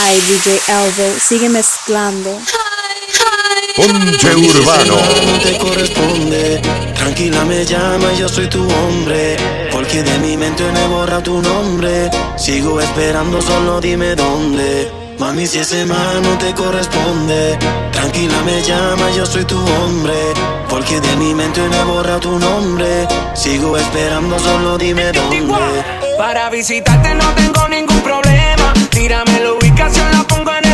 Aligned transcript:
Ay, 0.00 0.20
DJ 0.20 0.60
Elbow, 0.68 1.18
sigue 1.18 1.48
mezclando. 1.48 2.38
Ponche 3.76 4.34
Urbano. 4.34 4.96
No 5.26 5.38
te 5.40 5.58
corresponde. 5.58 6.60
Tranquila 6.94 7.44
me 7.44 7.64
llama, 7.64 8.12
yo 8.18 8.28
soy 8.28 8.48
tu 8.48 8.62
hombre. 8.62 9.36
Porque 9.70 10.02
de 10.02 10.18
mi 10.18 10.36
mente 10.36 10.64
no 10.72 10.78
he 10.78 10.86
borrado 10.88 11.22
tu 11.22 11.42
nombre. 11.42 12.10
Sigo 12.36 12.80
esperando, 12.80 13.40
solo 13.42 13.80
dime 13.80 14.14
dónde. 14.14 14.90
Mami, 15.18 15.46
si 15.46 15.58
ese 15.58 15.84
man 15.84 16.22
no 16.22 16.38
te 16.38 16.54
corresponde. 16.54 17.58
Tranquila 17.92 18.40
me 18.42 18.62
llama, 18.62 19.10
yo 19.16 19.26
soy 19.26 19.44
tu 19.44 19.58
hombre. 19.58 20.14
Porque 20.68 21.00
de 21.00 21.16
mi 21.16 21.34
mente 21.34 21.60
no 21.68 21.76
he 21.76 21.84
borrado 21.84 22.20
tu 22.20 22.38
nombre. 22.38 23.06
Sigo 23.34 23.76
esperando, 23.76 24.38
solo 24.38 24.78
dime 24.78 25.12
dónde. 25.12 25.84
Para 26.16 26.50
visitarte 26.50 27.14
no 27.14 27.32
tengo 27.34 27.68
ningún 27.68 28.00
problema. 28.02 28.74
Tírame 28.90 29.38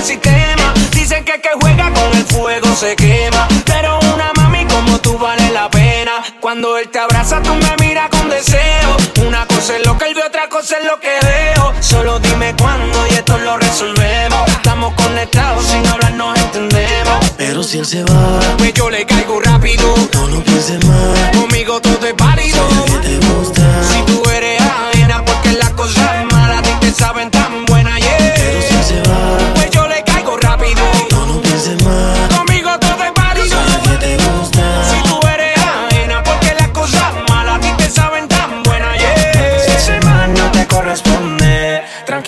el 0.04 0.20
sistema. 0.20 0.74
Dicen 0.92 1.24
que 1.24 1.32
el 1.32 1.40
que 1.40 1.50
juega 1.60 1.90
con 1.92 2.12
el 2.16 2.24
fuego 2.24 2.68
se 2.76 2.95
quema. 2.96 3.48
Pero 3.64 3.98
una 4.14 4.32
mami 4.36 4.64
como 4.66 4.98
tú 5.00 5.16
vale 5.18 5.50
la 5.50 5.68
pena. 5.70 6.12
Cuando 6.40 6.76
él 6.78 6.88
te 6.90 6.98
abraza, 6.98 7.40
tú 7.42 7.54
me 7.54 7.86
miras 7.86 8.10
con 8.10 8.28
deseo. 8.28 8.96
Una 9.26 9.46
cosa 9.46 9.76
es 9.76 9.86
lo 9.86 9.96
que 9.96 10.06
él 10.06 10.14
ve, 10.14 10.22
otra 10.22 10.48
cosa 10.48 10.76
es 10.78 10.84
lo 10.84 11.00
que 11.00 11.10
veo. 11.22 11.72
Solo 11.80 12.18
dime 12.18 12.54
cuándo 12.59 13.06
y 13.10 13.14
esto 13.14 13.38
lo 13.38 13.56
resolvemos. 13.56 14.48
Estamos 14.48 14.92
conectados, 14.95 15.64
sin 15.66 15.86
hablar 15.86 16.12
nos 16.12 16.38
entendemos. 16.38 17.30
Pero 17.38 17.62
si 17.62 17.78
él 17.78 17.86
se 17.86 18.04
va, 18.04 18.40
Pues 18.59 18.74
yo 18.74 18.90
le 18.90 19.04
caigo 19.06 19.40
rápido. 19.40 19.95
no 20.14 20.26
lo 20.28 20.42
pienses 20.45 20.84
más. 20.84 21.36
Conmigo 21.36 21.80
todo 21.80 22.06
es 22.06 22.16
válido. 22.16 22.68
Que 22.86 23.09
te 23.09 23.26
gusta. 23.26 23.62
Si 23.90 24.02
tú 24.02 24.23
eres 24.30 24.60
ajena, 24.60 25.24
porque 25.24 25.52
las 25.52 25.70
cosas 25.70 26.24
malas 26.30 26.59
a 26.59 26.62
ti 26.62 26.70
te 26.80 26.90
saben 26.92 27.30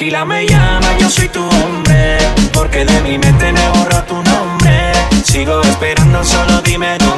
tranquila 0.06 0.24
me 0.24 0.46
llama, 0.46 0.98
yo 0.98 1.10
soy 1.10 1.28
tu 1.28 1.42
hombre. 1.42 2.18
Porque 2.52 2.84
de 2.84 3.00
mi 3.02 3.18
mente 3.18 3.52
me 3.52 3.68
borra 3.70 4.04
tu 4.06 4.14
nombre. 4.14 4.92
Sigo 5.24 5.60
esperando, 5.62 6.24
solo 6.24 6.60
dime 6.62 6.96
dónde. 6.98 7.15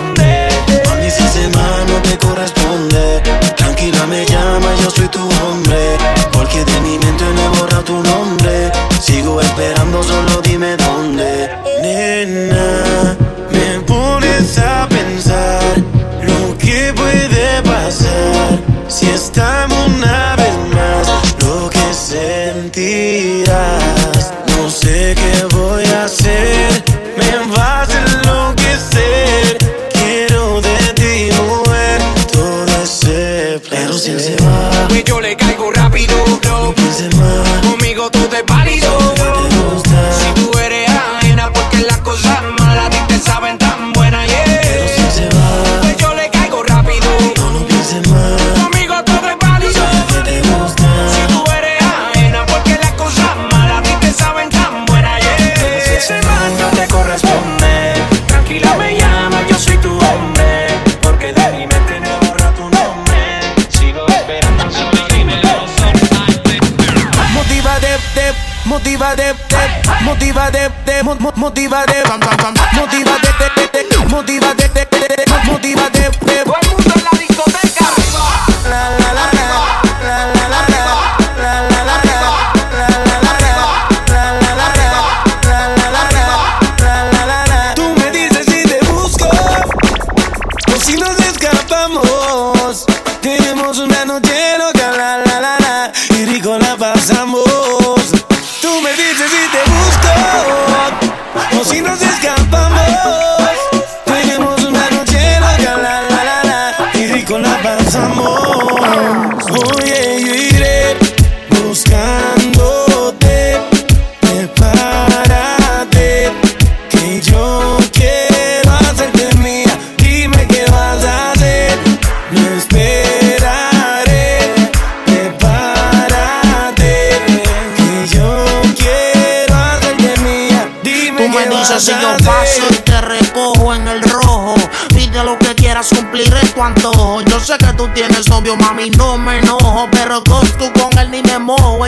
Tú 137.79 137.89
tienes 137.95 138.29
novio, 138.29 138.57
mami, 138.57 138.91
no 138.91 139.17
me 139.17 139.39
enojo. 139.39 139.89
Pero 139.93 140.23
con 140.25 140.47
tú 140.59 140.71
con 140.79 140.98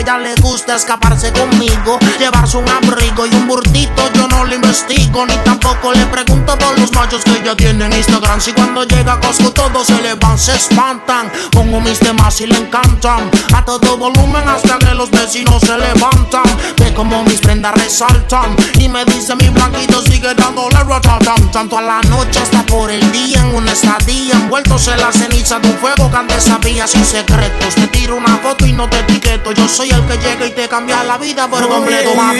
Ella 0.01 0.17
le 0.17 0.33
gusta 0.41 0.77
escaparse 0.77 1.31
conmigo, 1.33 1.99
llevarse 2.17 2.57
un 2.57 2.67
abrigo 2.67 3.27
y 3.27 3.35
un 3.35 3.47
burtito. 3.47 4.01
Yo 4.15 4.27
no 4.29 4.45
lo 4.45 4.55
investigo, 4.55 5.25
ni 5.27 5.35
tampoco 5.43 5.91
le 5.91 6.05
pregunto 6.05 6.57
por 6.57 6.79
los 6.79 6.91
machos 6.93 7.23
que 7.23 7.37
ella 7.37 7.55
tiene 7.55 7.85
en 7.85 7.93
Instagram. 7.93 8.39
Si 8.39 8.53
cuando 8.53 8.83
llega 8.85 9.13
a 9.13 9.19
Costco 9.19 9.51
todos 9.51 9.85
se 9.85 10.01
le 10.01 10.15
van, 10.15 10.39
se 10.39 10.55
espantan. 10.55 11.31
Pongo 11.51 11.81
mis 11.81 11.99
temas 11.99 12.39
y 12.41 12.47
le 12.47 12.57
encantan. 12.57 13.29
A 13.53 13.63
todo 13.63 13.97
volumen 13.97 14.47
hasta 14.47 14.79
que 14.79 14.95
los 14.95 15.11
vecinos 15.11 15.61
se 15.61 15.77
levantan. 15.77 16.43
Ve 16.77 16.93
como 16.95 17.23
mis 17.25 17.41
prendas 17.41 17.75
resaltan. 17.75 18.55
Y 18.79 18.87
me 18.87 19.05
dice 19.05 19.35
mi 19.35 19.49
blanquito 19.49 20.01
sigue 20.01 20.33
dándole 20.33 20.83
ratatam. 20.83 21.51
Tanto 21.51 21.77
a 21.77 21.81
la 21.81 22.01
noche 22.03 22.39
hasta 22.39 22.65
por 22.65 22.89
el 22.89 23.11
día 23.11 23.41
en 23.41 23.53
una 23.53 23.73
estadía. 23.73 24.33
Envueltos 24.33 24.87
en 24.87 24.99
la 24.99 25.11
ceniza 25.11 25.59
de 25.59 25.67
un 25.67 25.77
fuego 25.77 26.09
que 26.09 26.17
antes 26.17 26.45
sabía 26.45 26.87
sin 26.87 27.05
secretos. 27.05 27.75
Te 27.75 27.87
tiro 27.87 28.15
una 28.15 28.37
foto 28.37 28.65
y 28.65 28.73
no 28.73 28.89
te 28.89 28.99
etiqueto. 28.99 29.40
Yo 29.49 29.67
soy 29.67 29.89
el 29.89 30.05
que 30.05 30.17
llega 30.17 30.45
y 30.45 30.51
te 30.51 30.67
cambia 30.69 31.03
la 31.03 31.17
vida 31.17 31.47
por 31.47 31.67
completo, 31.67 32.15
mami. 32.15 32.39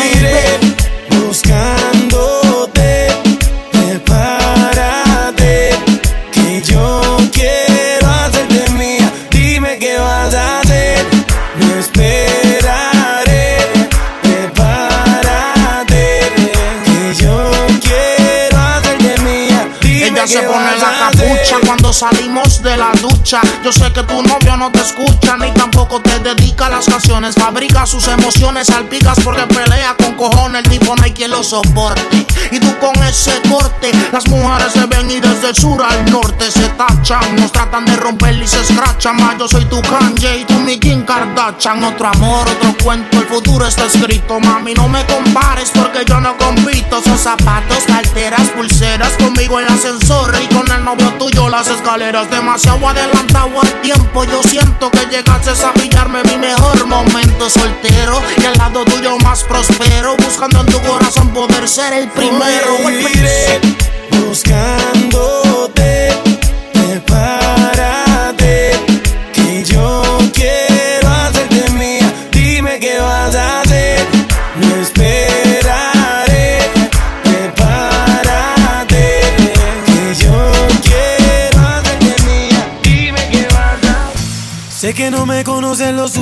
Buscándote, 1.26 3.01
salimos 21.94 22.62
de 22.62 22.78
la 22.78 22.92
ducha. 23.02 23.42
Yo 23.64 23.72
sé 23.72 23.92
que 23.92 24.04
tu 24.04 24.22
novio 24.24 24.58
no 24.58 24.72
te 24.72 24.80
escucha 24.80 25.38
ni 25.38 25.52
tampoco 25.52 26.02
te 26.02 26.20
dedica 26.20 26.68
a 26.68 26.70
las 26.70 26.86
canciones. 26.86 27.36
Fabrica 27.36 27.86
sus 27.86 28.08
emociones, 28.08 28.68
salpicas 28.68 29.20
porque 29.24 29.44
pelea 29.48 29.96
con 29.98 30.16
cojones. 30.16 30.64
El 30.64 30.70
tipo 30.70 30.96
no 30.96 31.04
hay 31.04 31.12
quien 31.12 31.32
lo 31.32 31.44
soporte. 31.44 32.26
Y 32.52 32.60
tú 32.60 32.78
con 32.80 32.96
ese 33.04 33.42
corte, 33.50 33.92
las 34.12 34.28
mujeres 34.28 34.74
se 34.74 34.86
ven 34.86 35.10
y 35.10 35.20
desde 35.20 35.50
el 35.50 35.56
sur 35.56 35.82
al 35.82 36.12
norte 36.12 36.50
se 36.52 36.68
tachan. 36.70 37.36
Nos 37.36 37.52
tratan 37.52 37.86
de 37.86 37.96
romper 37.96 38.42
y 38.42 38.48
se 38.48 38.62
escrachan. 38.62 39.18
Más 39.18 39.38
yo 39.38 39.48
soy 39.48 39.66
tu 39.66 39.82
Kanye 39.82 40.40
y 40.40 40.46
tú 40.46 40.54
mi 40.60 40.80
Kim 40.80 41.04
Kardashian. 41.06 41.84
Otro 41.84 42.08
amor, 42.08 42.48
otro 42.50 42.76
cuento, 42.84 43.18
el 43.18 43.26
futuro 43.26 43.66
está 43.66 43.86
escrito. 43.86 44.40
Mami, 44.40 44.74
no 44.74 44.88
me 44.88 45.06
compares 45.06 45.72
porque 45.74 46.06
yo 46.06 46.20
no 46.20 46.38
compito. 46.38 47.02
Son 47.04 47.18
zapatos, 47.18 47.84
carteras, 47.88 48.50
pulseras 48.50 49.14
conmigo 49.14 49.60
el 49.60 49.68
ascensor 49.68 50.34
y 50.42 50.54
con 50.54 50.70
el 50.72 50.84
novio 50.84 51.14
tuyo 51.18 51.50
las 51.50 51.68
escaleras. 51.82 52.30
Demasiado 52.30 52.88
adelantado 52.88 53.60
al 53.60 53.82
tiempo. 53.82 54.24
Yo 54.26 54.42
siento 54.44 54.92
que 54.92 55.06
llegaste 55.08 55.52
a 55.66 55.74
pillarme 55.74 56.22
mi 56.24 56.38
mejor 56.38 56.86
momento 56.86 57.50
soltero 57.50 58.22
y 58.38 58.46
al 58.46 58.58
lado 58.58 58.86
tuyo 58.86 59.18
más 59.20 59.44
prospero. 59.44 60.16
Buscando 60.18 60.62
en 60.62 60.68
tu 60.68 60.80
corazón 60.82 61.30
poder 61.30 61.68
ser 61.68 61.94
el 61.94 62.08
primero. 62.10 62.78
buscándote, 64.28 66.10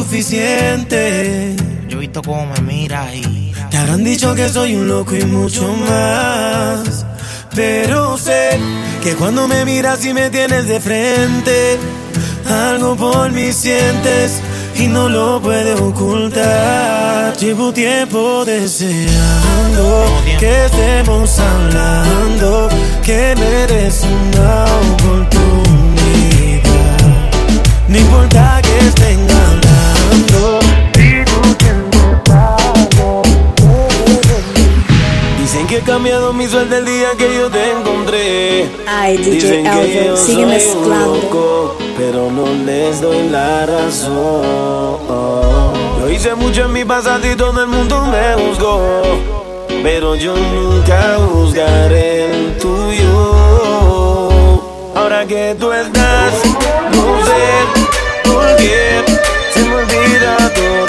suficiente. 0.09 1.55
Yo 1.87 1.97
he 1.97 2.01
visto 2.01 2.23
cómo 2.23 2.47
me 2.47 2.61
miras 2.61 3.13
y 3.13 3.53
Te 3.69 3.77
habrán 3.77 4.03
dicho 4.03 4.33
que 4.33 4.49
soy 4.49 4.75
un 4.75 4.87
loco 4.87 5.15
y 5.15 5.23
mucho 5.23 5.71
más. 5.71 7.05
Pero 7.53 8.17
sé 8.17 8.57
que 9.03 9.13
cuando 9.13 9.47
me 9.47 9.65
miras 9.65 10.03
y 10.05 10.15
me 10.15 10.31
tienes 10.31 10.67
de 10.67 10.79
frente, 10.79 11.77
algo 12.47 12.95
por 12.95 13.31
mí 13.31 13.53
sientes 13.53 14.41
y 14.75 14.87
no 14.87 15.09
lo 15.09 15.39
puedes 15.41 15.79
ocultar. 15.79 17.37
Llevo 17.37 17.71
tiempo 17.71 18.43
deseando 18.45 20.05
que 20.39 20.65
estemos 20.65 21.37
hablando, 21.37 22.67
que 23.05 23.35
mereces 23.37 24.05
una 24.05 24.65
oportunidad. 24.93 25.49
No 27.87 27.97
importa 27.97 28.59
que 28.63 28.87
estén 28.87 29.29
Dicen 35.39 35.65
que 35.67 35.77
he 35.77 35.81
cambiado 35.81 36.31
mi 36.33 36.47
suerte 36.47 36.77
el 36.77 36.85
día 36.85 37.09
que 37.17 37.33
yo 37.35 37.49
te 37.49 37.71
encontré. 37.71 38.69
Ay, 38.87 39.17
Dicen 39.17 39.63
DJ 39.63 39.81
que 39.93 40.05
yo 40.05 40.17
sigue 40.17 40.35
soy 40.35 40.43
un 40.43 40.49
mezclando. 40.49 41.15
loco, 41.15 41.77
pero 41.97 42.29
no 42.31 42.45
les 42.65 43.01
doy 43.01 43.29
la 43.29 43.65
razón. 43.65 44.43
Yo 45.99 46.09
hice 46.09 46.35
mucho 46.35 46.65
en 46.65 46.73
mi 46.73 46.85
pasado 46.85 47.29
y 47.31 47.35
todo 47.35 47.61
el 47.61 47.67
mundo 47.67 48.05
me 48.05 48.35
juzgó. 48.43 49.01
Pero 49.81 50.15
yo 50.15 50.35
nunca 50.35 51.17
juzgaré 51.31 52.25
el 52.25 52.57
tuyo. 52.57 54.29
Ahora 54.95 55.25
que 55.25 55.55
tú 55.59 55.71
estás, 55.71 56.33
no 56.91 57.25
sé 57.25 58.29
por 58.29 58.55
qué 58.57 59.03
se 59.59 59.69
me 59.69 59.75
olvida 59.75 60.53
todo. 60.53 60.88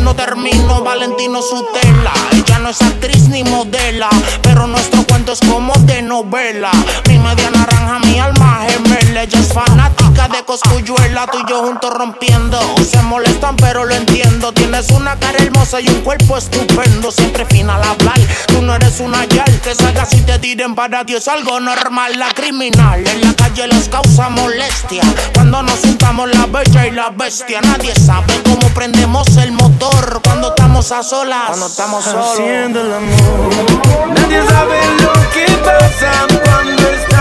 No 0.00 0.14
termino. 0.14 0.82
Valentino 0.82 1.40
Sutela 1.42 2.12
Ella 2.32 2.58
no 2.58 2.70
es 2.70 2.80
actriz 2.82 3.28
ni 3.28 3.44
modela 3.44 4.08
Pero 4.42 4.66
nuestro 4.66 5.04
cuento 5.04 5.32
es 5.32 5.40
como 5.40 5.72
de 5.80 6.02
novela. 6.02 6.70
Mi 7.06 7.18
media 7.18 7.50
naranja, 7.50 7.98
mi 8.00 8.18
alma 8.18 8.66
gemela. 8.68 9.22
Ella 9.22 9.38
es 9.38 9.52
fanática 9.52 10.28
de 10.28 10.44
Coscuyuela 10.44 11.26
Tú 11.26 11.38
y 11.38 11.50
yo 11.50 11.60
juntos 11.62 11.92
rompiendo 11.92 12.58
hermosa 15.68 15.80
y 15.80 15.88
un 15.88 16.02
cuerpo 16.02 16.36
estupendo 16.36 17.10
Siempre 17.10 17.44
fina 17.46 17.76
al 17.76 17.84
hablar 17.84 18.18
Tú 18.46 18.62
no 18.62 18.74
eres 18.74 19.00
una 19.00 19.24
yal 19.26 19.60
que 19.60 19.74
salgas 19.74 20.12
y 20.14 20.20
te 20.22 20.38
tiren 20.38 20.74
para 20.74 21.04
ti 21.04 21.14
es 21.14 21.28
algo 21.28 21.60
normal. 21.60 22.18
La 22.18 22.30
criminal 22.30 23.06
en 23.06 23.20
la 23.20 23.34
calle 23.34 23.66
les 23.68 23.88
causa 23.88 24.28
molestia. 24.28 25.02
Cuando 25.34 25.62
nos 25.62 25.80
juntamos 25.80 26.28
la 26.30 26.46
bella 26.46 26.86
y 26.86 26.90
la 26.90 27.10
bestia, 27.10 27.60
nadie 27.60 27.94
sabe 27.94 28.40
cómo 28.44 28.68
prendemos 28.74 29.36
el 29.36 29.52
motor 29.52 30.20
cuando 30.22 30.48
estamos 30.48 30.90
a 30.92 31.02
solas. 31.02 31.48
Cuando 31.48 31.66
estamos 31.66 32.04
solos. 32.04 32.26
haciendo 32.32 32.80
el 32.80 32.92
amor. 32.92 34.08
Nadie 34.14 34.42
sabe 34.46 34.80
lo 35.02 35.30
que 35.30 35.46
pasa 35.64 36.10
cuando 36.44 36.88
estamos 36.88 37.17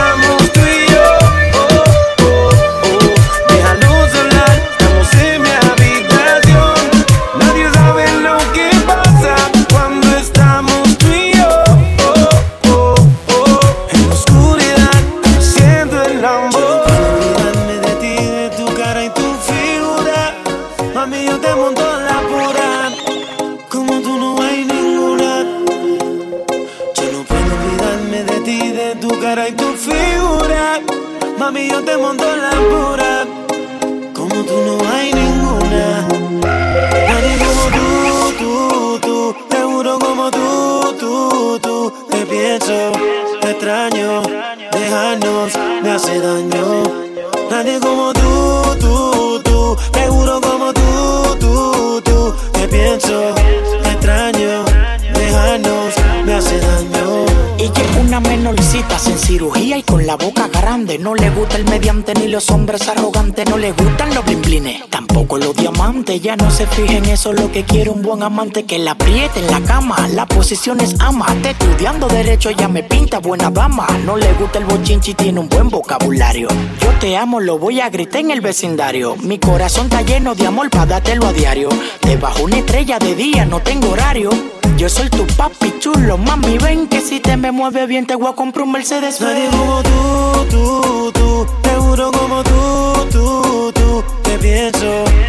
Ya 66.27 66.35
no 66.35 66.51
se 66.51 66.67
fije 66.67 66.97
en 66.97 67.05
eso, 67.05 67.31
lo 67.31 67.49
que 67.53 67.63
quiere 67.63 67.89
un 67.89 68.01
buen 68.01 68.21
amante. 68.21 68.65
Que 68.65 68.77
la 68.79 68.91
apriete 68.91 69.39
en 69.39 69.47
la 69.49 69.61
cama, 69.61 70.09
la 70.09 70.25
posición 70.25 70.81
es 70.81 70.93
ama. 70.99 71.25
Te 71.41 71.51
estudiando 71.51 72.09
derecho, 72.09 72.51
ya 72.51 72.67
me 72.67 72.83
pinta 72.83 73.19
buena 73.19 73.49
dama. 73.49 73.87
No 74.03 74.17
le 74.17 74.33
gusta 74.33 74.59
el 74.59 74.65
bochinchi, 74.65 75.13
tiene 75.13 75.39
un 75.39 75.47
buen 75.47 75.69
vocabulario. 75.69 76.49
Yo 76.81 76.89
te 76.99 77.15
amo, 77.15 77.39
lo 77.39 77.57
voy 77.57 77.79
a 77.79 77.89
gritar 77.89 78.19
en 78.19 78.31
el 78.31 78.41
vecindario. 78.41 79.15
Mi 79.15 79.39
corazón 79.39 79.85
está 79.85 80.01
lleno 80.01 80.35
de 80.35 80.47
amor 80.47 80.69
para 80.69 80.85
dártelo 80.85 81.27
a 81.27 81.31
diario. 81.31 81.69
Debajo 82.01 82.43
una 82.43 82.57
estrella 82.57 82.99
de 82.99 83.15
día, 83.15 83.45
no 83.45 83.61
tengo 83.61 83.91
horario. 83.91 84.29
Yo 84.75 84.89
soy 84.89 85.09
tu 85.09 85.25
papi 85.27 85.75
chulo, 85.79 86.17
mami, 86.17 86.57
ven 86.57 86.87
que 86.87 86.99
si 86.99 87.21
te 87.21 87.37
me 87.37 87.53
mueve 87.53 87.87
bien 87.87 88.05
te 88.05 88.15
voy 88.15 88.29
a 88.29 88.35
comprar 88.35 88.65
un 88.65 88.73
Mercedes. 88.73 89.21
Nadie 89.21 89.47
como 89.49 89.81
tú, 89.81 90.45
tú, 90.49 91.11
tú, 91.13 91.47
seguro 91.63 92.11
como 92.11 92.43
tú, 92.43 93.07
tú, 93.13 93.71
tú. 93.73 94.03
Te 94.23 94.37
pienso, 94.39 95.05
te 95.05 95.26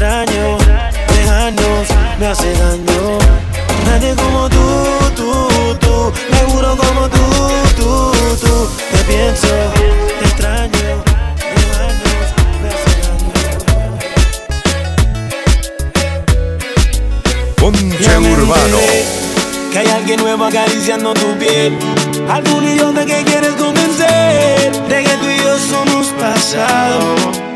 extraño, 0.00 0.56
lejanos, 1.14 1.88
me 2.18 2.26
hace 2.26 2.50
daño. 2.54 3.18
Nadie 3.84 4.14
como 4.14 4.48
tú, 4.48 4.56
tú, 5.14 5.76
tú, 5.78 6.12
seguro 6.32 6.74
como 6.74 7.06
tú, 7.10 7.18
tú, 7.76 8.12
tú. 8.40 8.68
Te 8.92 8.98
pienso, 9.04 9.48
te 10.18 10.24
extraño, 10.24 11.04
lejanos, 11.54 12.26
me 12.62 12.68
hace 12.70 12.92
daño. 13.02 13.32
Ponche 17.56 18.20
me 18.20 18.32
Urbano. 18.32 18.78
Que 19.70 19.78
hay 19.80 19.88
alguien 19.88 20.20
nuevo 20.22 20.46
acariciando 20.46 21.12
tu 21.12 21.36
piel. 21.38 21.78
Algún 22.30 22.64
idiota 22.64 23.04
que 23.04 23.22
quieres 23.22 23.52
convencer 23.52 24.72
de 24.88 25.04
que 25.04 25.16
tú 25.18 25.28
y 25.28 25.36
yo 25.44 25.58
somos 25.58 26.06
pasado. 26.18 27.49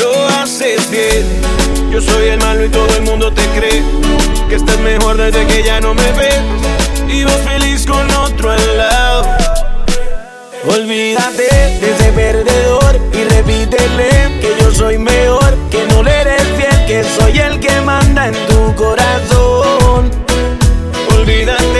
Lo 0.00 0.28
haces 0.40 0.90
bien. 0.90 1.24
Yo 1.90 2.00
soy 2.00 2.28
el 2.28 2.38
malo 2.38 2.64
y 2.64 2.68
todo 2.68 2.88
el 2.96 3.02
mundo 3.02 3.32
te 3.32 3.42
cree 3.58 3.82
que 4.48 4.56
estás 4.56 4.78
mejor 4.78 5.16
desde 5.16 5.46
que 5.46 5.62
ya 5.62 5.80
no 5.80 5.94
me 5.94 6.12
ves 6.12 6.40
y 7.08 7.24
vas 7.24 7.40
feliz 7.40 7.86
con 7.86 8.10
otro 8.16 8.50
al 8.50 8.78
lado. 8.78 9.26
Olvídate 10.66 11.48
de 11.80 11.90
ese 11.90 12.12
perdedor 12.12 12.98
y 13.12 13.24
repítele 13.24 14.40
que 14.40 14.54
yo 14.60 14.72
soy 14.72 14.96
mejor, 14.96 15.54
que 15.70 15.84
no 15.88 16.02
le 16.02 16.20
eres 16.20 16.42
fiel, 16.56 16.86
que 16.86 17.04
soy 17.04 17.38
el 17.38 17.60
que 17.60 17.80
manda 17.82 18.28
en 18.28 18.34
tu 18.46 18.74
corazón. 18.74 20.10
Olvídate 21.18 21.71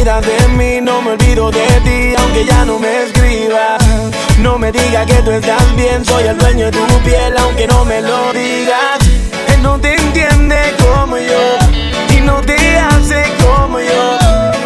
olvidas 0.00 0.24
de 0.24 0.48
mí, 0.56 0.80
no 0.80 1.02
me 1.02 1.12
olvido 1.12 1.50
de 1.50 1.66
ti, 1.84 2.14
aunque 2.16 2.44
ya 2.46 2.64
no 2.64 2.78
me 2.78 3.04
escribas. 3.04 3.82
No 4.38 4.58
me 4.58 4.72
digas 4.72 5.06
que 5.06 5.16
tú 5.22 5.30
estás 5.30 5.76
bien, 5.76 6.04
soy 6.04 6.24
el 6.24 6.38
dueño 6.38 6.66
de 6.66 6.72
tu 6.72 6.86
piel, 7.04 7.34
aunque 7.38 7.66
no 7.66 7.84
me 7.84 8.00
lo 8.00 8.32
digas. 8.32 8.98
Él 9.52 9.62
no 9.62 9.78
te 9.78 9.94
entiende 9.94 10.56
como 10.78 11.18
yo, 11.18 11.58
y 12.16 12.20
no 12.22 12.40
te 12.40 12.78
hace 12.78 13.24
como 13.44 13.78
yo. 13.78 14.18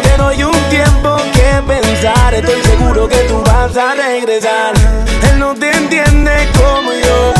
Te 0.03 0.17
doy 0.17 0.43
un 0.43 0.59
tiempo 0.69 1.17
que 1.33 1.61
pensar, 1.67 2.33
estoy 2.33 2.61
seguro 2.61 3.07
que 3.07 3.19
tú 3.27 3.41
vas 3.45 3.75
a 3.75 3.93
regresar. 3.95 4.73
Él 5.29 5.39
no 5.39 5.53
te 5.55 5.69
entiende 5.71 6.31
como 6.53 6.91
yo, 6.93 7.33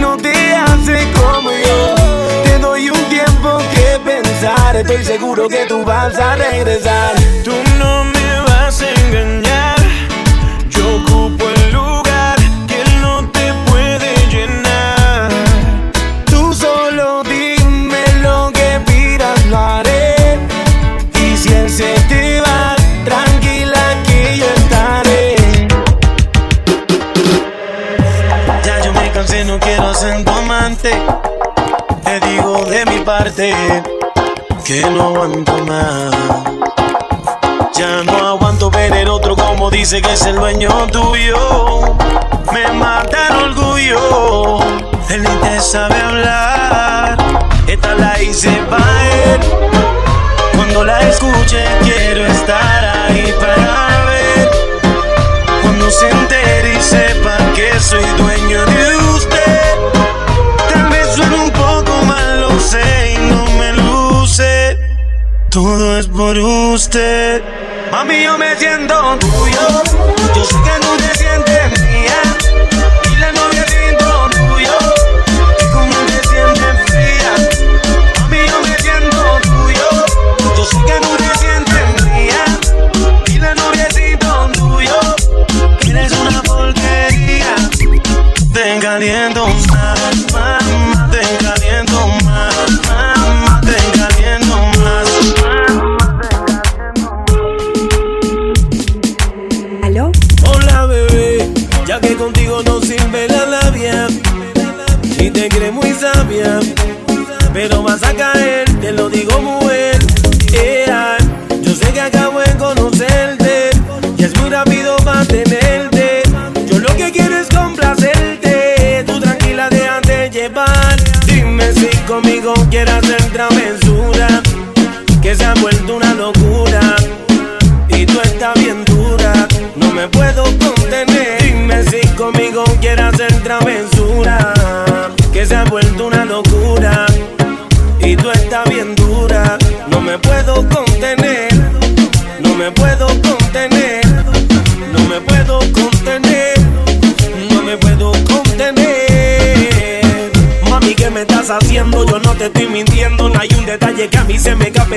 no 0.00 0.16
te 0.16 0.54
hace 0.54 1.12
como 1.12 1.50
yo. 1.50 1.94
Te 2.44 2.58
doy 2.58 2.90
un 2.90 3.04
tiempo 3.08 3.58
que 3.74 3.98
pensar, 4.04 4.76
estoy 4.76 5.04
seguro 5.04 5.48
que 5.48 5.66
tú 5.66 5.84
vas 5.84 6.18
a 6.18 6.36
regresar. 6.36 7.14
Tú 7.44 7.52
no 7.78 8.04
me 8.04 8.40
vas 8.46 8.82
a 8.82 8.90
engañar, 8.90 9.45
ser 29.96 30.24
tu 30.24 30.30
amante. 30.30 30.90
Te 32.04 32.20
digo 32.20 32.64
de 32.66 32.84
mi 32.84 32.98
parte 32.98 33.54
que 34.64 34.82
no 34.90 35.04
aguanto 35.04 35.52
más. 35.64 36.14
Ya 37.74 38.02
no 38.04 38.28
aguanto 38.28 38.70
ver 38.70 38.92
el 38.92 39.08
otro 39.08 39.34
como 39.34 39.70
dice 39.70 40.02
que 40.02 40.12
es 40.12 40.26
el 40.26 40.36
dueño 40.36 40.86
tuyo. 40.88 41.96
Me 42.52 42.70
mata 42.72 43.28
el 43.28 43.36
orgullo. 43.50 44.58
Él 45.08 45.22
ni 45.22 45.36
te 45.40 45.60
sabe 45.60 45.98
hablar. 45.98 47.16
Esta 47.66 47.94
la 47.94 48.22
hice 48.22 48.50
por 66.40 66.74
usted. 66.74 67.42
Mami, 67.90 68.22
yo 68.24 68.36
me 68.38 68.56
siento 68.56 69.18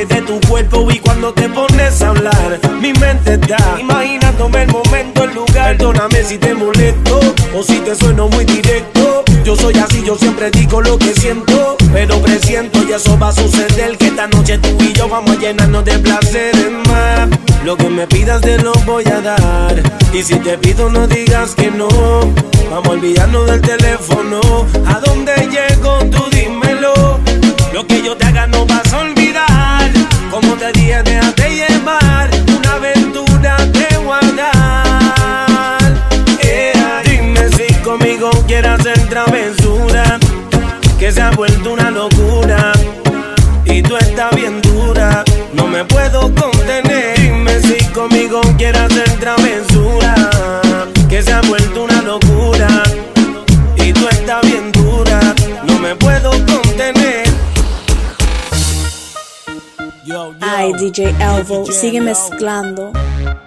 de 0.06 0.22
tu 0.22 0.40
cuerpo. 0.48 0.88
Y 0.92 1.00
cuando 1.00 1.34
te 1.34 1.50
pones 1.50 2.02
a 2.02 2.10
hablar, 2.10 2.60
mi 2.80 2.94
mente 2.94 3.34
está 3.34 3.58
imaginándome 3.80 4.64
el 4.64 4.72
momento, 4.72 5.24
el 5.24 5.34
lugar. 5.34 5.78
Perdóname 5.78 6.24
si 6.24 6.38
te 6.38 6.54
molesto 6.54 7.20
o 7.56 7.64
si 7.64 7.80
te 7.80 7.96
sueno 7.96 8.28
muy 8.30 8.46
directo. 8.46 9.24
Yo 9.44 9.56
soy 9.56 9.76
así, 9.78 10.04
yo 10.06 10.16
siempre 10.16 10.52
digo 10.52 10.82
lo 10.82 10.98
que 10.98 11.14
siento. 11.14 11.76
Pero 11.92 12.22
presiento 12.22 12.84
y 12.88 12.94
eso 12.94 13.18
va 13.20 13.30
a 13.30 13.32
suceder. 13.32 13.98
Que 13.98 14.08
esta 14.08 14.28
noche 14.28 14.58
tú 14.60 14.78
y 14.80 14.94
yo 14.94 15.10
vamos 15.10 15.38
a 15.38 15.40
llenarnos 15.40 15.84
de 15.84 16.00
placeres 16.00 16.72
más. 16.88 17.30
Lo 17.66 17.76
que 17.76 17.90
me 17.90 18.08
pidas 18.08 18.42
te 18.42 18.58
lo 18.58 18.74
voy 18.86 19.04
a 19.08 19.20
dar. 19.22 19.84
Y 20.14 20.24
si 20.24 20.36
te 20.36 20.58
pido, 20.58 20.90
no 20.90 21.08
digas 21.08 21.56
que 21.56 21.72
no. 21.72 21.88
Vamos 22.70 22.88
a 22.88 22.92
olvidarnos 22.92 23.46
del 23.48 23.62
teléfono. 23.62 24.40
¿A 24.86 25.00
dónde 25.00 25.34
llego? 25.52 25.69
Conmigo 48.00 48.40
quieras 48.58 48.92
hacer 48.92 49.20
travesura. 49.20 50.16
Que 51.10 51.22
se 51.22 51.34
ha 51.34 51.42
vuelto 51.42 51.84
una 51.84 52.02
locura. 52.02 52.68
Y 53.76 53.92
tú 53.92 54.08
estás 54.08 54.42
bien 54.44 54.72
dura. 54.72 55.20
No 55.66 55.80
me 55.80 55.96
puedo 55.96 56.32
contener. 56.32 57.26
Yo, 60.06 60.34
yo. 60.34 60.36
Ay, 60.40 60.72
DJ 60.74 61.14
Elvo, 61.20 61.66
sigue 61.66 62.00
mezclando. 62.00 62.94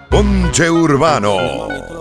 Ponche 0.09 0.69
Urbano. 0.69 1.92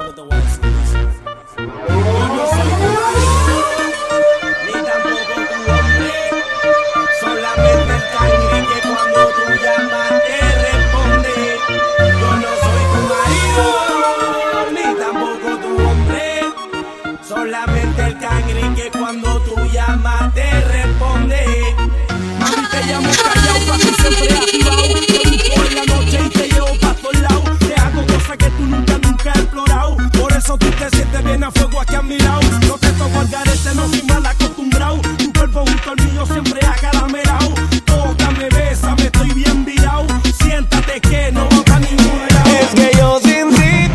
No 33.74 33.88
soy 33.88 34.02
mal 34.02 34.26
acostumbrado. 34.26 35.00
Tu 35.18 35.32
cuerpo 35.32 35.64
junto 35.66 35.90
al 35.90 36.10
mío 36.10 36.26
siempre 36.26 36.60
acaramelado. 36.66 37.54
Tócame, 37.84 38.48
bésame, 38.48 39.04
estoy 39.04 39.30
bien 39.30 39.64
virado. 39.64 40.06
Siéntate 40.42 41.00
que 41.00 41.32
no 41.32 41.46
vamos 41.48 41.70
a 41.70 41.78
ningún 41.78 42.20
lado. 42.30 42.50
Es 42.60 42.68
que 42.74 42.96
yo 42.96 43.20
sin 43.20 43.50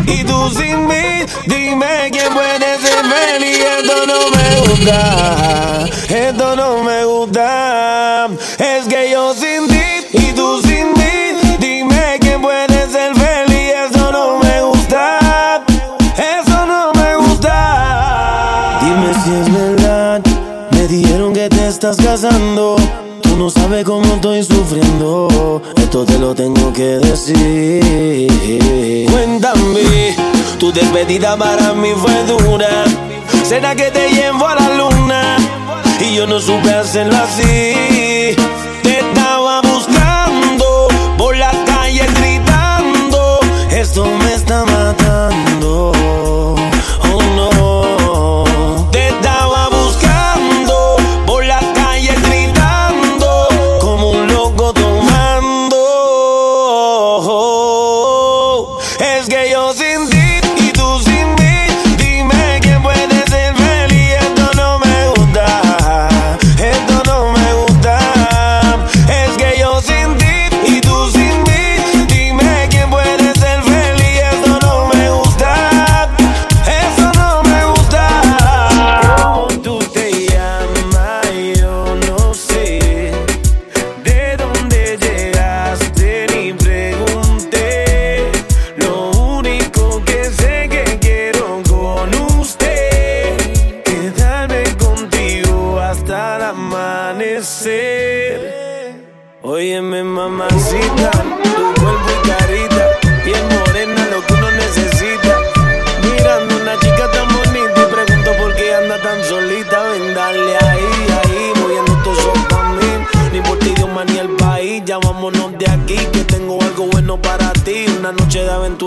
ti 0.06 0.14
y 0.14 0.24
tú 0.24 0.50
sin 0.50 0.88
mí, 0.88 1.26
dime 1.48 2.10
quién 2.12 2.34
puede 2.34 2.80
ser 2.80 3.06
feliz. 3.06 3.58
Esto 3.80 4.06
no 4.08 4.20
me 4.36 4.68
gusta, 4.68 5.86
esto 6.10 6.56
no 6.56 6.84
me 6.84 7.06
gusta. 7.06 7.67
Estás 21.78 21.98
casando. 21.98 22.76
Tú 23.22 23.38
no 23.38 23.52
sabes 23.52 23.86
cómo 23.86 24.16
estoy 24.16 24.44
sufriendo, 24.44 25.62
esto 25.76 26.06
te 26.06 26.18
lo 26.18 26.34
tengo 26.34 26.74
que 26.74 26.98
decir. 26.98 28.28
Cuéntame, 29.12 30.16
tu 30.58 30.72
despedida 30.72 31.38
para 31.38 31.74
mí 31.74 31.90
fue 31.96 32.24
dura. 32.24 32.86
¿Será 33.44 33.76
que 33.76 33.92
te 33.92 34.10
llevo 34.10 34.48
a 34.48 34.56
la 34.56 34.70
luna? 34.76 35.38
Y 36.00 36.16
yo 36.16 36.26
no 36.26 36.40
supe 36.40 36.74
hacerlo 36.74 37.16
así. 37.16 38.07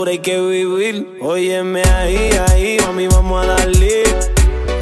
Aventura 0.01 0.11
hay 0.11 0.19
que 0.19 0.41
vivir. 0.41 1.19
Óyeme 1.21 1.83
ahí, 1.83 2.31
ahí, 2.49 2.79
mami, 2.87 3.07
vamos 3.09 3.45
a 3.45 3.47
darle. 3.49 4.05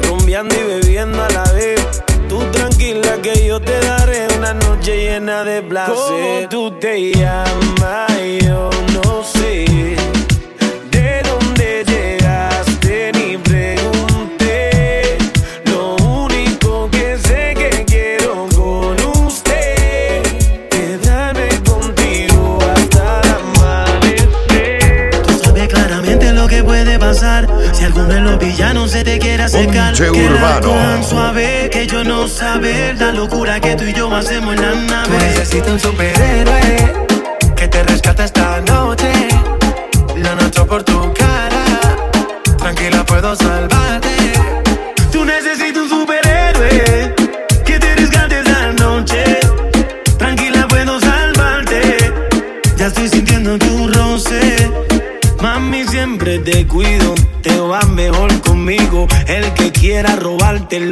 Rumbeando 0.03 0.55
y 0.55 0.63
bebiendo 0.63 1.23
a 1.23 1.29
la 1.29 1.43
vez. 1.53 2.03
Tú 2.27 2.39
tranquila 2.51 3.17
que 3.21 3.45
yo 3.45 3.59
te 3.59 3.79
daré 3.81 4.27
una 4.37 4.53
noche 4.53 4.97
llena 4.97 5.43
de 5.43 5.61
placer. 5.61 5.95
¿Cómo 5.95 6.49
tú 6.49 6.71
te 6.79 7.11
llamas? 7.11 8.08
Se 28.99 29.05
te 29.05 29.19
quiere 29.19 29.43
acercar. 29.43 29.95
Ponche 29.95 30.09
Urbano. 30.09 30.73
tan 30.73 31.03
suave 31.03 31.69
que 31.71 31.87
yo 31.87 32.03
no 32.03 32.27
saber 32.27 32.99
la 32.99 33.11
locura 33.11 33.59
que 33.59 33.75
tú 33.75 33.85
y 33.85 33.93
yo 33.93 34.13
hacemos 34.13 34.55
en 34.55 34.61
la 34.61 34.75
nave. 34.75 35.17
Tú 35.17 35.25
necesitas 35.25 35.71
un 35.71 35.79
superhéroe 35.79 37.08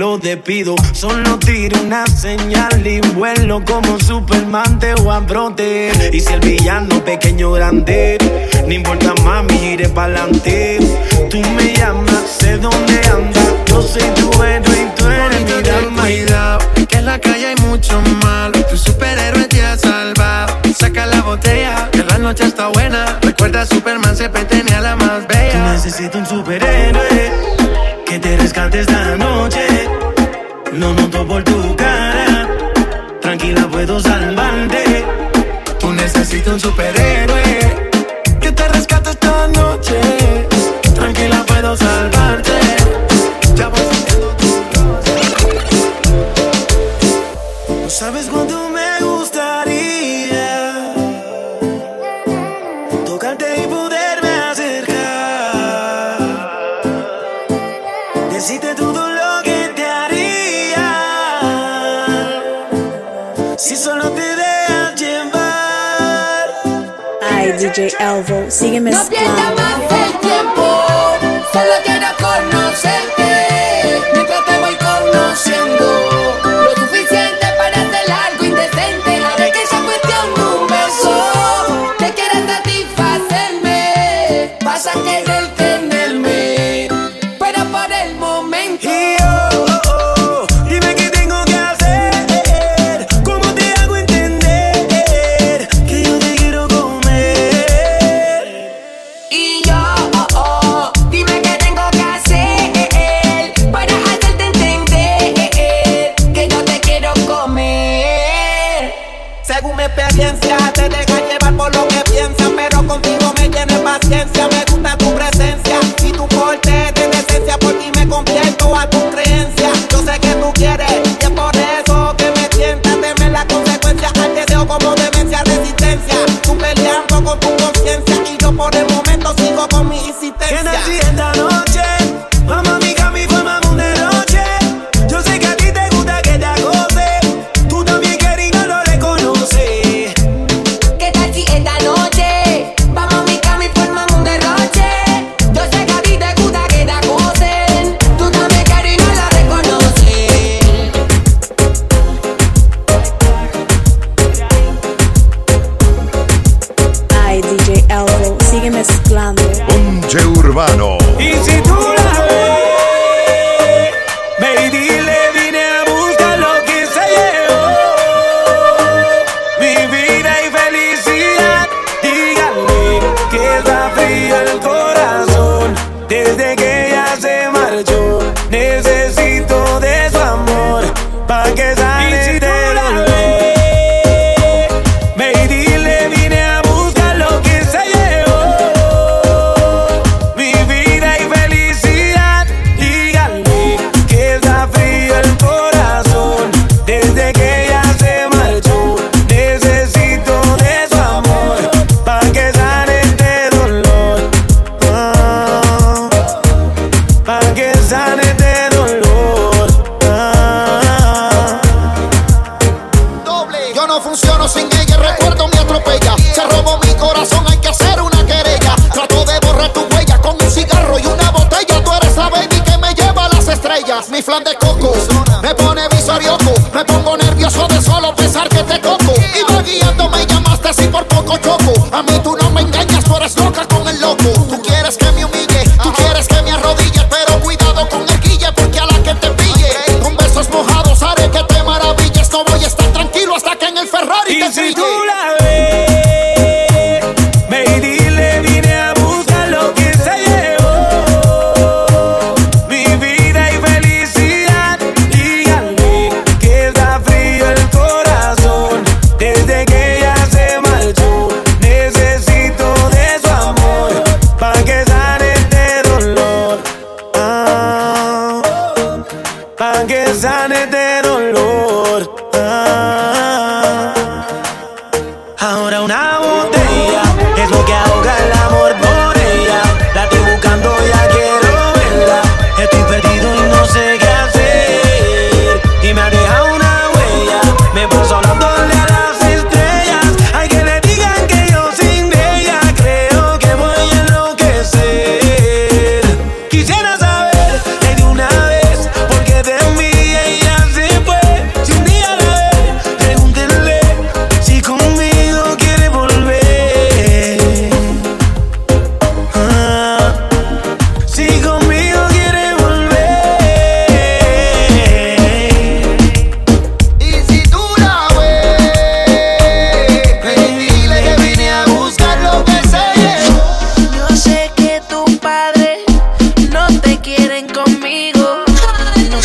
lo 0.07 0.17
despido. 0.17 0.75
Solo 0.93 1.37
tiro 1.39 1.81
una 1.81 2.05
señal 2.07 2.85
y 2.85 3.01
vuelo 3.13 3.61
como 3.65 3.99
Superman 3.99 4.79
te 4.79 4.93
voy 4.95 5.13
a 5.15 5.19
proteger. 5.25 6.15
Y 6.15 6.21
si 6.21 6.31
el 6.33 6.39
villano 6.39 7.03
pequeño 7.03 7.51
grande, 7.51 8.17
no 8.65 8.73
importa 8.73 9.13
mami, 9.23 9.73
iré 9.73 9.89
pa'lante. 9.89 10.79
Tú 11.29 11.39
me 11.55 11.73
llamas, 11.73 12.23
sé 12.39 12.57
dónde 12.57 13.01
andas. 13.15 13.47
Yo 13.67 13.81
Yo 13.81 13.81
soy 13.81 14.09
tu 14.15 14.43
héroe 14.43 14.77
y 14.81 14.95
tú 14.95 15.07
eres 15.07 15.41
mi 15.41 15.61
dama. 15.69 16.01
Cuidado, 16.03 16.59
que 16.89 16.97
en 16.97 17.05
la 17.05 17.19
calle 17.19 17.47
hay 17.47 17.55
mucho 17.67 18.01
malo. 18.23 18.57
Tu 18.69 18.77
superhéroe 18.77 19.45
te 19.47 19.61
ha 19.65 19.77
salvado. 19.77 20.57
Saca 20.77 21.05
la 21.05 21.21
botella, 21.21 21.89
que 21.91 22.03
la 22.03 22.17
noche 22.17 22.45
está 22.45 22.67
buena. 22.67 23.19
Recuerda, 23.21 23.65
Superman 23.65 24.15
siempre 24.15 24.45
tenía 24.45 24.79
la 24.79 24.95
más 24.95 25.21
Yo 25.23 25.27
bella. 25.27 25.73
necesito 25.73 26.17
un 26.17 26.25
superhéroe 26.25 26.86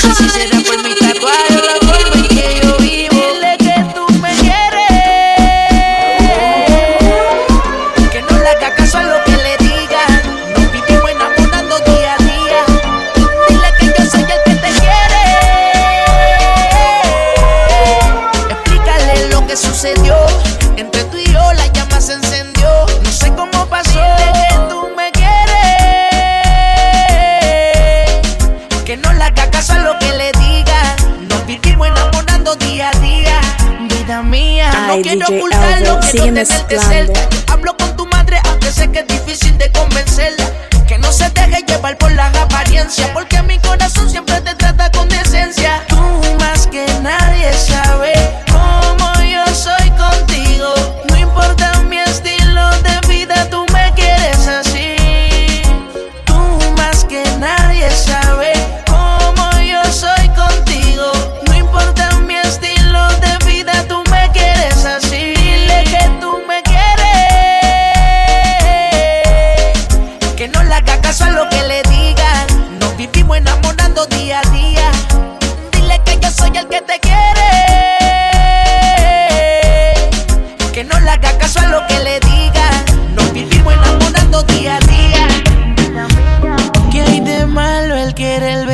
She 0.02 0.28
said 0.28 0.51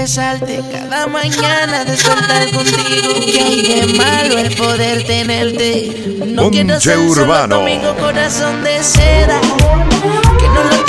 besarte 0.08 0.62
cada 0.72 1.06
mañana, 1.06 1.84
despertar 1.84 2.50
contigo. 2.50 3.26
Que 3.26 3.40
hay 3.42 3.62
de 3.62 3.92
malo 3.92 4.38
el 4.38 4.56
poder 4.56 5.04
tenerte. 5.04 6.16
No 6.26 6.44
Monche 6.44 6.62
quiero 6.62 6.80
ser 6.80 6.98
urbano. 6.98 7.56
Solo 7.56 7.68
conmigo, 7.68 7.94
corazón 8.00 8.64
de 8.64 8.82
seda. 8.82 9.38
Que 10.38 10.48
no 10.48 10.64
lo 10.64 10.87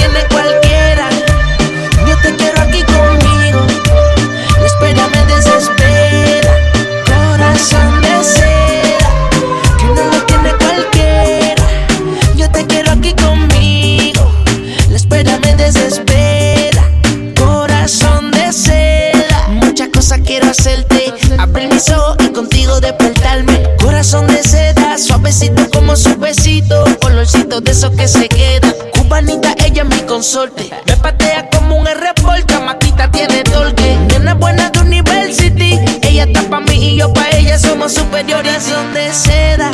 amorcito 27.29 27.61
de 27.61 27.71
esos 27.71 27.91
que 27.91 28.07
se 28.07 28.27
quedan. 28.27 28.73
Cubanita, 28.93 29.53
ella 29.65 29.83
es 29.83 29.89
mi 29.89 30.01
consorte. 30.07 30.69
Me 30.85 30.97
patea 30.97 31.49
como 31.49 31.77
un 31.77 31.87
R-Sport, 31.87 32.51
maquita 32.63 33.09
tiene 33.11 33.43
torque. 33.43 33.97
Nena 34.09 34.33
buena 34.33 34.69
de 34.69 34.79
University. 34.79 35.79
Ella 36.01 36.23
está 36.25 36.41
pa' 36.43 36.59
mí 36.59 36.93
y 36.93 36.97
yo 36.97 37.11
pa' 37.13 37.29
ella, 37.31 37.57
somos 37.59 37.93
superiores. 37.93 38.69
donde 38.69 39.13
seda, 39.13 39.71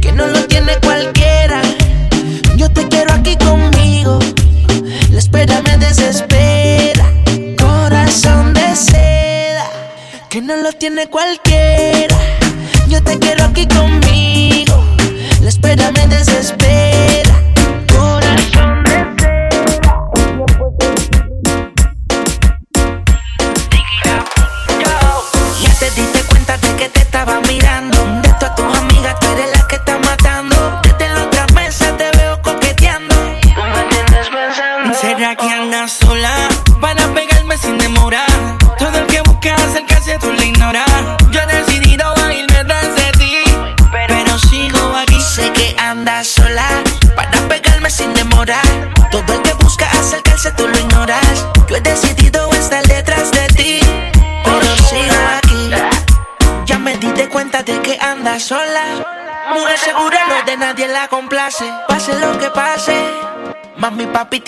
que 0.00 0.12
no 0.12 0.26
lo 0.26 0.44
tiene 0.46 0.72
cualquiera. 0.82 1.60
Yo 2.56 2.70
te 2.70 2.86
quiero 2.88 3.12
aquí 3.14 3.36
conmigo. 3.36 4.18
La 5.10 5.18
espera 5.18 5.62
me 5.62 5.76
desespera. 5.78 7.06
Corazón 7.58 8.54
de 8.54 8.76
seda, 8.76 9.66
que 10.28 10.40
no 10.40 10.56
lo 10.56 10.72
tiene 10.72 11.08
cualquiera. 11.08 11.71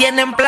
tienen 0.05 0.35
plan 0.35 0.43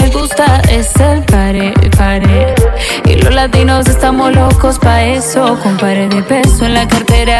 me 0.00 0.08
gusta 0.10 0.60
es 0.70 0.94
el 1.00 1.24
pare. 1.24 1.74
Y 3.04 3.16
los 3.16 3.34
latinos 3.34 3.86
estamos 3.86 4.34
locos 4.34 4.78
pa' 4.78 5.02
eso. 5.02 5.58
Con 5.62 5.76
pares 5.76 6.10
de 6.10 6.22
peso 6.22 6.64
en 6.64 6.74
la 6.74 6.86
cartera. 6.86 7.38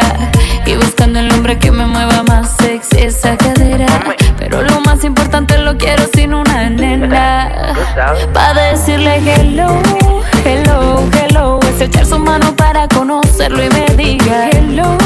Y 0.65 0.75
buscando 0.75 1.19
el 1.19 1.31
hombre 1.31 1.57
que 1.57 1.71
me 1.71 1.85
mueva 1.85 2.23
más 2.23 2.55
sexy 2.57 2.99
esa 2.99 3.35
cadera. 3.37 3.87
Pero 4.37 4.61
lo 4.61 4.81
más 4.81 5.03
importante 5.03 5.57
lo 5.57 5.77
quiero 5.77 6.03
sin 6.13 6.33
una 6.33 6.69
nena. 6.69 7.73
Pa' 8.33 8.53
decirle 8.53 9.21
hello, 9.25 9.81
hello, 10.45 11.03
hello. 11.13 11.59
Estrechar 11.61 12.05
su 12.05 12.19
mano 12.19 12.55
para 12.55 12.87
conocerlo 12.87 13.63
y 13.63 13.69
me 13.69 13.85
diga 13.95 14.49
hello, 14.51 14.97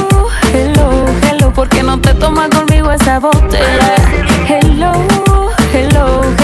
hello, 0.54 1.06
hello. 1.30 1.54
Porque 1.54 1.84
no 1.84 2.00
te 2.00 2.14
tomas 2.16 2.50
conmigo 2.50 2.92
esa 2.92 3.20
botella. 3.20 3.96
Hello, 4.48 4.92
hello, 5.74 6.24
hello 6.30 6.43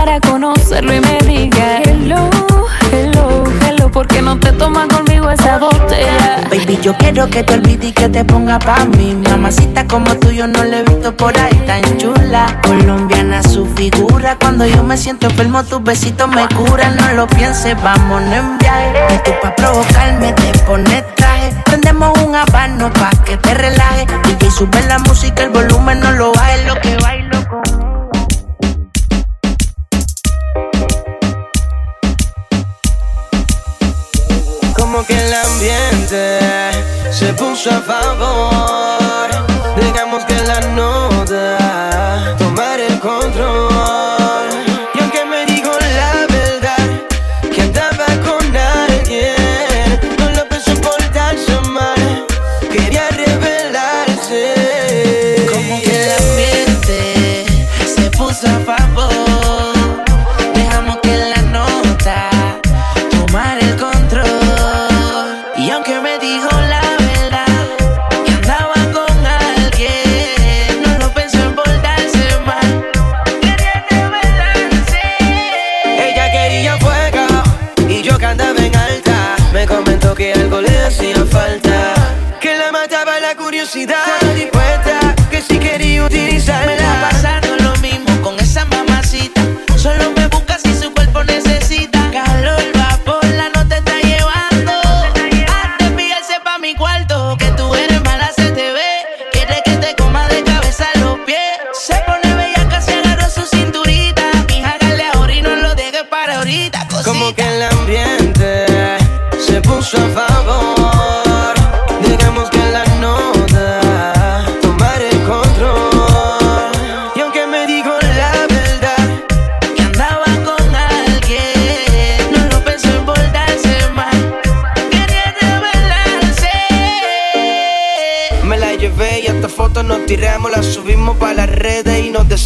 para 0.00 0.18
conocerlo 0.20 0.94
y 0.94 1.00
me 1.00 1.18
diga 1.26 1.82
Hello, 1.84 2.30
hello, 2.90 3.44
hello 3.66 3.90
Porque 3.92 4.22
no 4.22 4.38
te 4.38 4.50
tomas 4.52 4.88
conmigo 4.88 5.30
esa 5.30 5.58
botella 5.58 6.40
Baby, 6.50 6.78
yo 6.82 6.96
quiero 6.96 7.28
que 7.28 7.42
te 7.42 7.54
olvides 7.54 7.90
y 7.90 7.92
que 7.92 8.08
te 8.08 8.24
ponga 8.24 8.58
pa' 8.58 8.84
mí. 8.86 9.14
Mamacita 9.28 9.86
como 9.86 10.12
tú 10.16 10.30
yo 10.30 10.46
no 10.46 10.64
le 10.64 10.80
he 10.80 10.82
visto 10.82 11.14
por 11.16 11.36
ahí 11.38 11.54
tan 11.66 11.82
chula. 11.98 12.58
Colombiana 12.62 13.42
su 13.42 13.66
figura 13.76 14.36
Cuando 14.40 14.66
yo 14.66 14.82
me 14.82 14.96
siento 14.96 15.26
enfermo 15.26 15.62
tus 15.64 15.82
besitos 15.84 16.28
me 16.28 16.48
curan. 16.48 16.96
No 16.96 17.12
lo 17.12 17.26
pienses, 17.28 17.80
vámonos 17.82 18.32
en 18.32 18.58
viaje. 18.58 19.14
Y 19.14 19.18
tú 19.18 19.30
pa' 19.42 19.54
provocarme 19.54 20.32
te 20.32 20.58
pones 20.60 21.04
traje. 21.14 21.54
Prendemos 21.66 22.18
un 22.24 22.34
habano 22.34 22.90
pa' 22.94 23.10
que 23.24 23.36
te 23.36 23.54
relaje. 23.54 24.06
Que 24.38 24.50
sube 24.50 24.80
la 24.88 24.98
música, 25.00 25.42
el 25.42 25.50
volumen 25.50 26.00
no 26.00 26.12
lo 26.12 26.32
bajes 26.32 26.66
Lo 26.66 26.74
que 26.80 26.96
baila 26.96 27.19
Que 35.06 35.14
el 35.14 35.32
ambiente 35.32 36.38
se 37.10 37.32
puso 37.32 37.70
a 37.70 37.80
favor. 37.80 38.79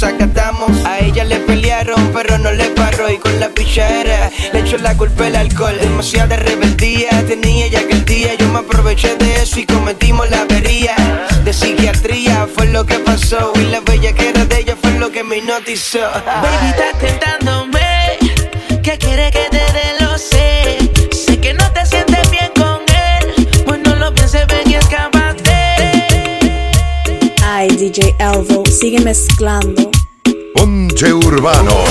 Desacatamos. 0.05 0.71
A 0.85 0.99
ella 1.01 1.25
le 1.25 1.37
pelearon, 1.41 2.11
pero 2.13 2.39
no 2.39 2.53
le 2.53 2.71
paró 2.71 3.11
y 3.11 3.19
con 3.19 3.39
la 3.41 3.49
pichera 3.49 4.31
le 4.53 4.61
echó 4.61 4.77
la 4.79 4.97
culpa 4.97 5.27
el 5.27 5.37
alcohol. 5.37 5.77
Demasiada 5.81 6.37
rebeldía 6.37 7.11
tenía 7.27 7.69
ya 7.69 7.81
aquel 7.81 8.05
día, 8.05 8.35
yo 8.35 8.49
me 8.49 8.61
aproveché 8.61 9.17
de 9.17 9.43
eso 9.43 9.61
y 9.61 9.67
cometimos 9.67 10.29
la 10.31 10.43
avería. 10.43 10.95
De 11.45 11.53
psiquiatría 11.53 12.47
fue 12.55 12.67
lo 12.67 12.85
que 12.85 12.99
pasó 12.99 13.53
y 13.57 13.65
la 13.71 13.81
bella 13.81 14.13
que 14.13 14.33
de 14.33 14.61
ella 14.61 14.77
fue 14.81 14.93
lo 14.99 15.11
que 15.11 15.23
me 15.25 15.39
hipnotizó. 15.39 16.01
Baby, 16.01 16.69
estás 16.69 16.99
tentándome. 16.99 17.81
Que 18.83 18.99
quiere 18.99 19.31
que 19.31 19.47
te 19.51 19.59
dé 19.59 19.87
lo. 20.01 20.19
Sé 20.19 20.54
DJ 27.69 28.15
Elvo, 28.19 28.63
sigue 28.69 29.01
mezclando. 29.01 29.91
Ponche 30.53 31.11
Urbano. 31.11 31.83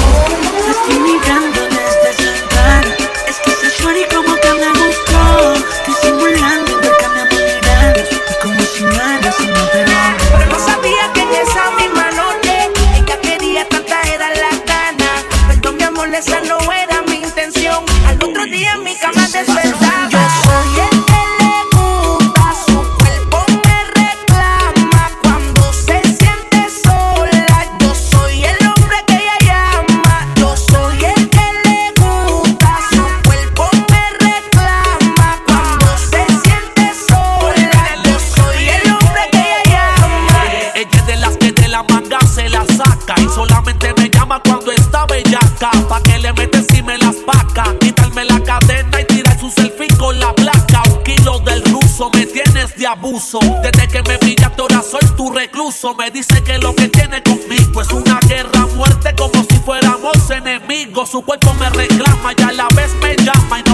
Pa' 45.63 46.01
que 46.01 46.19
le 46.19 46.33
metes 46.33 46.65
y 46.77 46.83
me 46.83 46.97
las 46.97 47.15
paca. 47.25 47.63
Quitarme 47.79 48.25
la 48.25 48.37
cadena 48.43 48.99
y 48.99 49.05
tirar 49.05 49.39
su 49.39 49.49
selfie 49.49 49.87
con 49.97 50.19
la 50.19 50.35
placa. 50.35 50.83
Un 50.91 51.01
kilo 51.03 51.39
del 51.39 51.63
ruso, 51.63 52.11
me 52.13 52.25
tienes 52.25 52.75
de 52.75 52.85
abuso. 52.85 53.39
Desde 53.61 53.87
que 53.87 54.03
me 54.03 54.17
pillaste 54.17 54.61
ahora 54.61 54.81
soy 54.81 55.07
tu 55.15 55.31
recluso. 55.31 55.95
Me 55.95 56.11
dice 56.11 56.43
que 56.43 56.57
lo 56.57 56.75
que 56.75 56.89
tiene 56.89 57.23
conmigo 57.23 57.81
es 57.81 57.89
una 57.93 58.19
guerra 58.27 58.67
muerte 58.75 59.15
como 59.17 59.41
si 59.49 59.55
fuéramos 59.59 60.29
enemigos. 60.31 61.11
Su 61.11 61.21
cuerpo 61.21 61.53
me 61.53 61.69
reclama 61.69 62.33
y 62.37 62.41
a 62.41 62.51
la 62.51 62.67
vez 62.75 62.93
me 63.01 63.15
llama. 63.23 63.72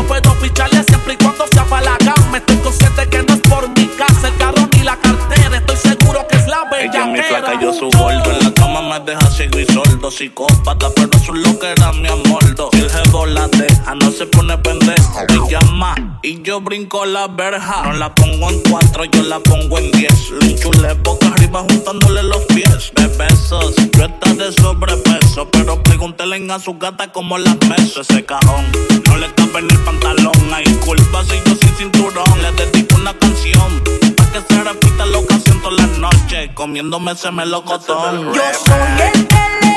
Psicópata, 10.20 10.90
pero 10.98 11.10
eso 11.14 11.34
es 11.34 11.48
lo 11.48 11.58
que 11.60 11.72
era 11.72 11.94
mi 11.94 12.10
amordo. 12.10 12.70
Si 12.74 12.80
el 12.80 12.90
jevo 12.90 13.26
la 13.26 13.48
deja, 13.48 13.96
no 13.96 14.12
se 14.12 14.26
pone 14.26 14.58
pendejo. 14.58 15.26
Me 15.30 15.50
llama 15.50 16.20
y 16.22 16.42
yo 16.42 16.60
brinco 16.60 17.06
la 17.06 17.28
verja. 17.28 17.84
No 17.86 17.94
la 17.94 18.14
pongo 18.14 18.50
en 18.50 18.62
cuatro, 18.70 19.06
yo 19.06 19.24
la 19.24 19.40
pongo 19.40 19.78
en 19.78 19.90
diez. 19.92 20.30
Le 20.42 20.52
enchulé 20.52 20.94
boca 20.96 21.28
arriba 21.28 21.62
juntándole 21.62 22.24
los 22.24 22.42
pies. 22.48 22.92
De 22.98 23.08
besos, 23.08 23.74
yo 23.78 24.04
está 24.08 24.34
de 24.34 24.52
sobrepeso. 24.52 25.50
Pero 25.52 25.82
pregúntele 25.84 26.52
a 26.52 26.60
su 26.60 26.78
gata 26.78 27.10
cómo 27.14 27.38
la 27.38 27.56
beso. 27.70 28.02
Ese 28.02 28.26
cajón 28.26 28.66
no 29.08 29.16
le 29.16 29.34
cabe 29.36 29.62
ni 29.62 29.74
el 29.74 29.80
pantalón. 29.86 30.54
Hay 30.54 30.66
culpa 30.86 31.24
si 31.24 31.38
yo 31.50 31.56
sin 31.56 31.74
cinturón. 31.78 32.42
Le 32.42 32.52
dedico 32.62 32.98
una 32.98 33.18
canción. 33.18 33.82
Pa' 34.18 34.30
que 34.34 34.42
se 34.42 34.64
repita 34.66 35.06
la 35.06 35.18
ocasión 35.18 35.62
todas 35.62 35.80
las 35.80 35.98
noches. 35.98 36.50
Comiéndome 36.56 37.14
ese 37.14 37.32
melocotón. 37.32 38.34
Yo 38.34 38.42
soy 38.66 39.14
el 39.14 39.69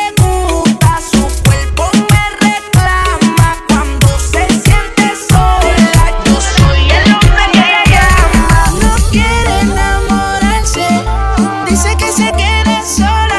quiere 12.94 13.32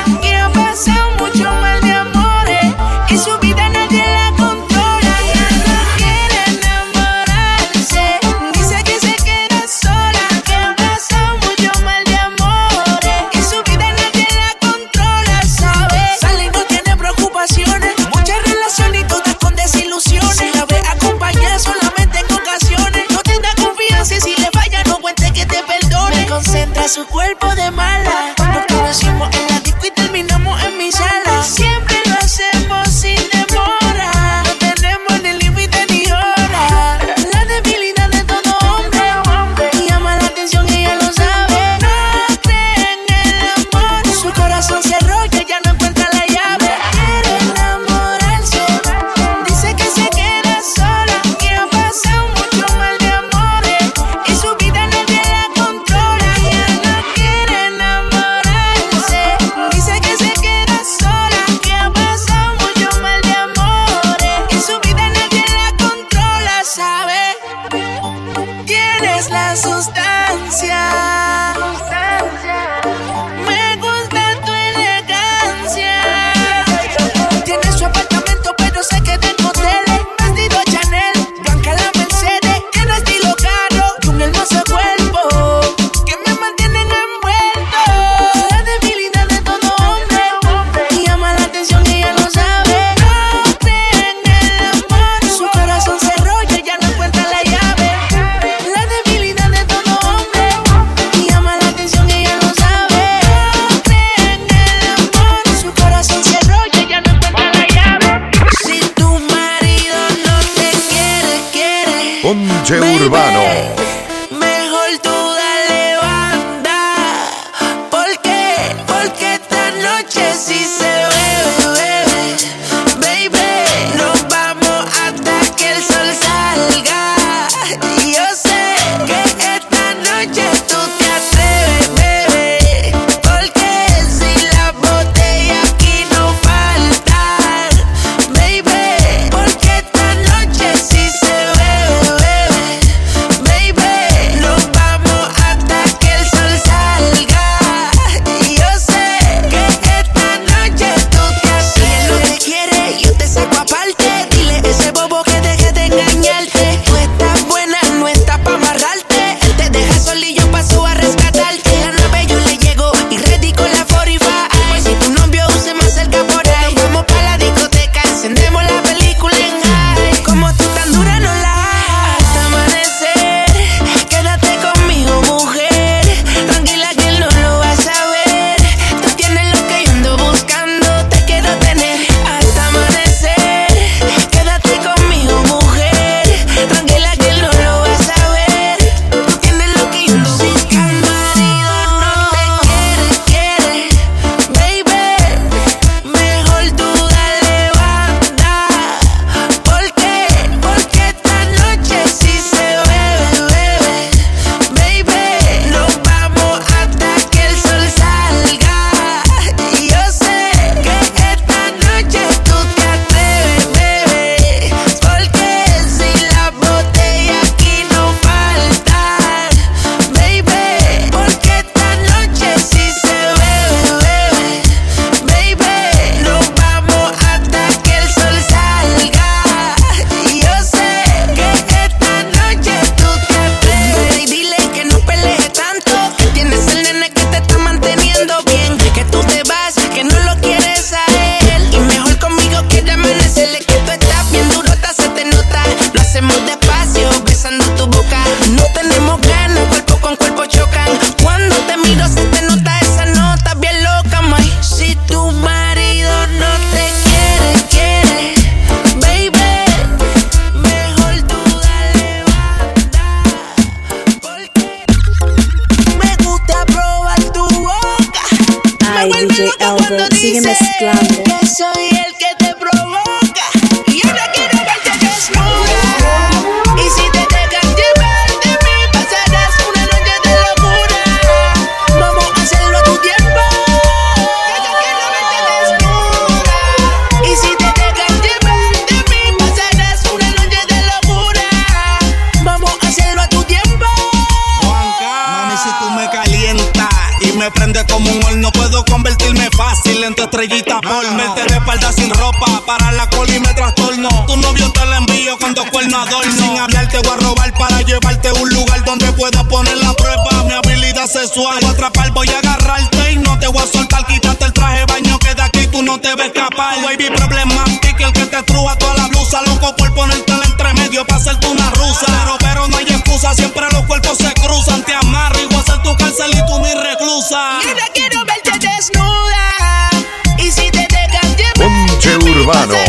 Te 311.33 311.39
voy 311.39 311.63
a 311.63 311.69
atrapar, 311.71 312.11
voy 312.11 312.29
a 312.29 312.37
agarrarte 312.37 313.13
y 313.13 313.15
no 313.17 313.39
te 313.39 313.47
voy 313.47 313.63
a 313.63 313.65
soltar. 313.65 314.05
Quítate 314.05 314.45
el 314.45 314.53
traje 314.53 314.85
baño 314.85 315.17
que 315.17 315.33
de 315.33 315.41
aquí 315.41 315.65
tú 315.65 315.81
no 315.81 315.99
te 315.99 316.13
ves 316.13 316.31
capaz. 316.31 316.75
Oh, 316.77 316.83
baby 316.83 317.09
problemático, 317.09 318.05
el 318.05 318.13
que 318.13 318.25
te 318.27 318.43
truja 318.43 318.75
toda 318.77 318.93
la 318.97 319.07
blusa. 319.07 319.41
Loco 319.41 319.75
por 319.75 319.91
ponerte 319.95 320.31
el 320.31 320.43
entremedio 320.43 321.03
para 321.07 321.19
hacerte 321.19 321.47
una 321.47 321.71
rusa. 321.71 322.05
Pero, 322.05 322.37
pero 322.37 322.67
no 322.67 322.77
hay 322.77 322.85
excusa, 322.85 323.33
siempre 323.33 323.65
los 323.71 323.83
cuerpos 323.85 324.15
se 324.19 324.31
cruzan. 324.35 324.83
Te 324.83 324.93
amarro 324.93 325.39
y 325.41 325.45
voy 325.47 325.57
a 325.57 325.63
ser 325.63 325.81
tu 325.81 325.95
cárcel 325.97 326.29
y 326.33 326.45
tú 326.45 326.59
mi 326.59 326.71
reclusa. 326.71 327.59
Nena, 327.65 327.87
quiero 327.95 328.23
verte 328.25 328.67
desnuda. 328.67 329.89
Y 330.37 330.51
si 330.51 330.69
te 330.69 330.85
dejan 330.87 331.35
llevar... 331.35 331.87
Ponche 331.87 332.15
Urbano. 332.17 332.82